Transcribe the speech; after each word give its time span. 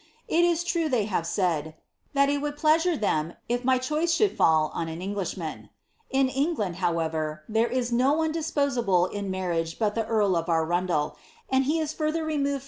]t 0.27 0.47
is 0.49 0.63
true 0.63 0.89
they 0.89 1.05
have 1.05 1.27
said,' 1.27 1.75
that 2.15 2.27
it 2.27 2.41
would 2.41 2.57
pleasure 2.57 2.97
them 2.97 3.35
if 3.47 3.63
my 3.63 3.77
choice 3.77 4.11
should 4.11 4.35
fall 4.35 4.71
on 4.73 4.87
an 4.87 4.99
Eng 4.99 5.13
lishman.' 5.13 5.69
In 6.09 6.27
England, 6.27 6.77
however, 6.77 7.43
there 7.47 7.67
is 7.69 7.91
no 7.91 8.13
one 8.13 8.31
disposable 8.31 9.05
in 9.05 9.29
marriage 9.29 9.77
but 9.77 9.93
the 9.93 10.07
earl 10.07 10.35
of 10.35 10.49
Arundel,* 10.49 11.17
and 11.51 11.65
he 11.65 11.79
is 11.79 11.93
further 11.93 12.25
removed 12.25 12.25
from 12.25 12.31
ilie 12.41 12.43
match 12.45 12.49
than 12.49 12.53
>Mc! 12.55 12.59